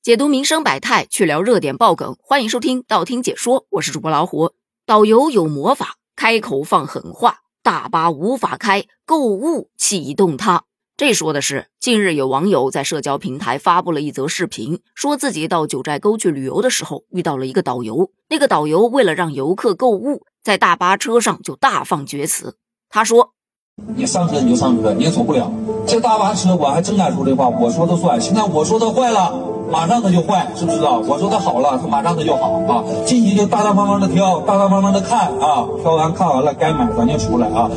[0.00, 4.52] 解读民生百态，去聊热点爆梗，欢迎收听道听解说，我是主播老虎。
[4.86, 10.62] 导游有魔法，开口放狠话，大巴无法开，购物启动它。
[10.96, 18.12] 这说的是，近日有网友在社交平台发布了一则视频，说自己到九寨沟去旅游的时候遇到了一个导游。
[18.28, 22.56] 那个导游为了让游客购物，在大巴车上就大放厥词。
[22.88, 23.32] 他说
[23.96, 25.52] ：“你上车你就上车，你也走不了。
[25.86, 28.18] 这大巴车我还真敢说这话，我说的算。
[28.20, 29.34] 现在我说它坏了，
[29.70, 30.98] 马上它就坏，知不知道？
[30.98, 32.84] 我说它好了，它马上它就好啊。
[33.06, 37.70] 进去就大大方方的挑，大大方方的看啊，挑完看完了该买咱就出来啊。”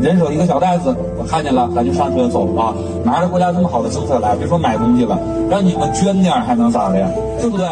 [0.00, 2.74] 人手一个小袋子，我看见了，咱就上车走啊！
[3.02, 7.08] 拿着国家这么好的政策来，别说买东西了，让你们捐点还能咋的呀？
[7.40, 7.66] 对不对？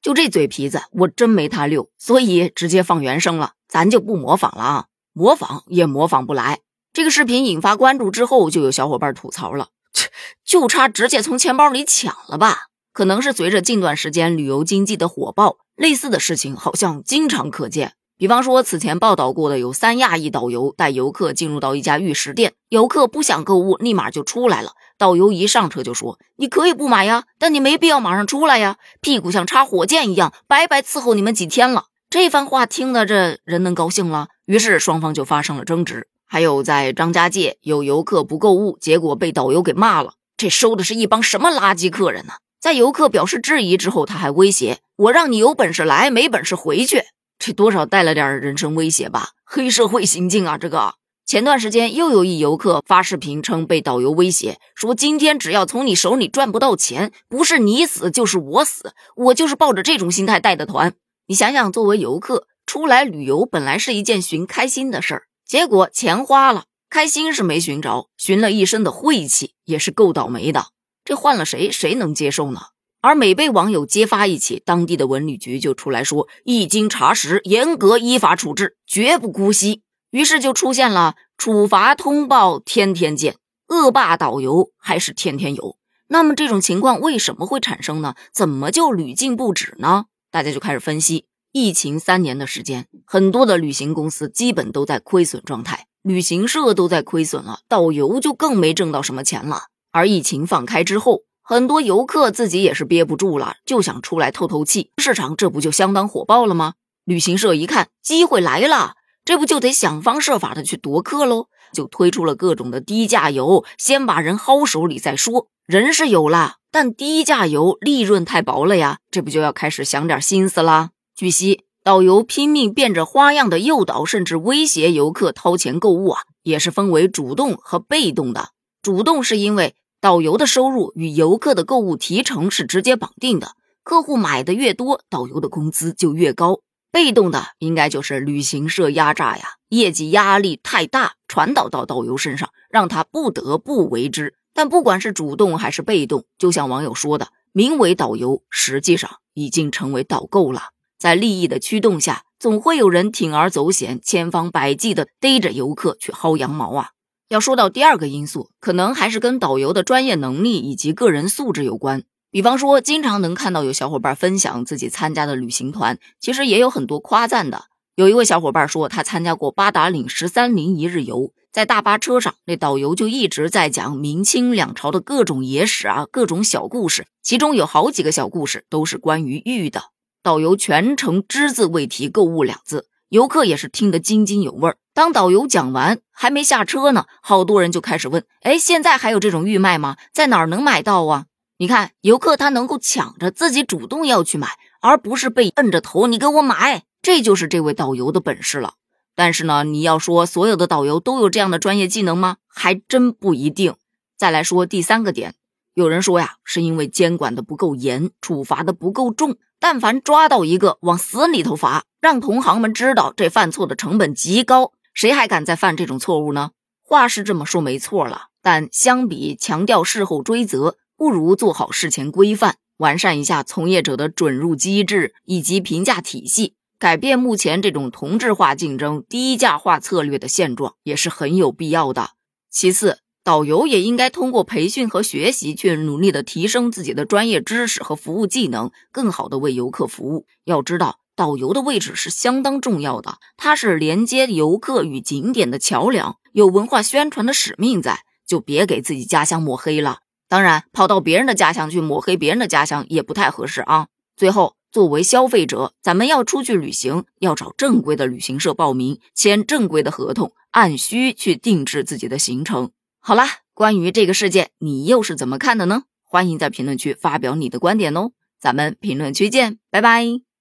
[0.00, 4.84] 就这嘴皮子，我真没他溜，所以直接放原声了，咱就不模仿了啊！
[5.12, 6.60] 模仿也模仿不来。
[6.94, 10.08] 这个视频引发关注之后，就有小伙伴吐槽了，切，
[10.46, 12.68] 就差直接从钱包里抢了吧？
[12.92, 17.94] 可能是随着近段时间旅游经济的火爆，类似的事情好像经常可见。
[18.18, 24.74] 比方说，此前报道过的有三亚一导游带游客进入到一家玉石店，游客不想购物，立马就出来了。
[24.96, 34.28] 导游一上车就说：“你可以不买呀，但你没必要马上出来呀，屁股像插火箭一样，白白伺候你们几天了。”这番话听的这人能高兴了？
[34.44, 36.06] 于是双方就发生了争执。
[36.26, 40.14] 还有在张家界，有游客不购物，结果被导游给骂了。
[40.36, 42.34] 这收的是一帮什么垃圾客人呢？
[42.62, 47.02] 在游客表示质疑之后，他还威胁：“我让你有本事来，没本事回去。”
[47.36, 49.30] 这多少带了点人身威胁吧？
[49.44, 50.56] 黑社会行径啊！
[50.56, 50.94] 这个
[51.26, 58.94] 前段时间又有一游客发视频称被导游威胁，说今天只要从你手里赚不到钱，不是你死就是我死。
[59.16, 60.94] 我就是抱着这种心态带的团。
[61.26, 70.66] 你想想，作为游客出来旅游，本来是一件寻开心的事儿，结果钱花了，开心是没寻着，寻了一身的晦气，也是够倒霉的。
[71.04, 72.60] 这换了谁，谁能接受呢？
[73.00, 79.82] 而每被网友揭发一起，当地的文旅局就出来说，一经查实，严格依法处置，绝不姑息。
[80.12, 83.36] 于是就出现了处罚通报天天见，
[83.68, 85.76] 恶霸导游还是天天有。
[86.08, 88.14] 那么这种情况为什么会产生呢？
[88.32, 90.04] 怎么就屡禁不止呢？
[90.30, 99.64] 大家就开始分析，疫情三年的时间，很多的旅行公司基本都在亏损状态，旅行社都在亏损了，导游就更没挣到什么钱了。
[99.92, 106.74] 而疫情放开之后，很多游客自己也是憋不住了，就想出来透透气，市场这不就相当火爆了吗？
[107.04, 108.94] 旅行社一看机会来了，
[109.24, 111.48] 这不就得想方设法的去夺客喽？
[111.74, 115.48] 就推出了各种的低价游，先把人薅手里再说。
[115.66, 120.90] 人是有了，但低价游利润太薄了呀，这不就要开始想点心思啦？
[121.14, 128.50] 据悉，导游拼命变着花样的诱导，甚至威胁游客掏钱购物啊，也是分为主动和被动的。
[128.80, 129.74] 主动是因为。
[130.02, 133.52] 导游的收入与游客的购物提成是直接绑定的，
[133.84, 136.58] 客户买的越多，导游的工资就越高。
[136.90, 144.34] 被动的应该就是旅行社压榨呀，业绩压力太大，传导到导游身上，让他不得不为之。
[144.52, 150.70] 但不管是主动还是被动，就像网友说的，名为导游，实际上已经成为导购了。
[150.98, 156.88] 在利益的驱动下，总会有人铤而走险，千方百计的逮着游客去薅羊毛啊。
[157.32, 162.02] 要说到第二个因素，可能还是跟导游的专业能力以及个人素质有关。
[162.30, 167.68] 比方说，经常能看到有小伙伴分享自己参加的旅行团，其实也有很多夸赞的。
[167.94, 179.84] 有一位小伙伴说，他参加过八达岭十三陵一日游，在大巴车上，那导游就一直在讲明清两朝的各种野史啊，各种小故事，其中有好几个小故事都是关于玉的。
[180.22, 182.88] 导游全程只字未提购物两字。
[183.08, 184.76] 游客也是听得津津有味儿。
[184.94, 189.96] 当导游讲完，还没下车呢，好多人就开始问：“哎，现在还有这种玉卖吗？
[190.12, 191.26] 在哪儿能买到啊？”
[191.56, 194.48] 你看，游客他能够抢着自己主动要去买，
[194.80, 198.74] 而不是被摁着头你给我买，这就是这位导游的本事了。
[199.14, 202.36] 但是呢，你要说所有的导游都有这样的专业技能吗？
[202.48, 203.74] 还真不一定。
[204.18, 205.34] 再来说第三个点，
[205.72, 209.36] 有人说呀，是因为监管的不够严，处罚的不够重。
[209.58, 211.84] 但凡抓到一个，往死里头罚。
[212.00, 216.50] 让同行们知道这犯错的成本极高，谁还敢再犯这种错误呢？
[216.82, 232.10] 话是这么说没错了，但相比强调事后追责，不如做好事前规范，完善一下从业者的准入机制以及评价体系，改变目前这种同质化竞争、低价化策略的现状也是很有必要的。
[232.50, 240.26] 其次，导游也应该通过培训和学习，去努力的提升自己的专业知识和服务技能，更好的为游客服务。
[240.44, 240.98] 要知道。
[241.14, 249.98] 导游的位置是相当重要的，它是连接游客与景点的桥梁，有文化宣传的使命在，就别给自己家乡抹黑了。
[250.28, 253.88] 当然，跑到别人的家乡去抹黑别人的家乡也不太合适啊。
[254.16, 262.70] 最后，作为消费者，咱们要出去旅行，要找正规的旅行社报名，签正规的合同，按需去定制自己的行程。
[262.98, 265.82] 好啦，关于这个事件，你又是怎么看的呢？
[266.02, 268.12] 欢迎在评论区发表你的观点哦。
[268.40, 270.31] 咱们评论区见，拜拜。